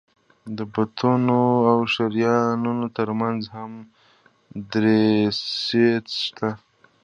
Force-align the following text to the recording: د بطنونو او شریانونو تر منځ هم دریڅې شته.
د 0.57 0.59
بطنونو 0.73 1.39
او 1.71 1.77
شریانونو 1.93 2.87
تر 2.97 3.09
منځ 3.19 3.41
هم 3.55 3.71
دریڅې 4.71 5.89
شته. 6.21 6.49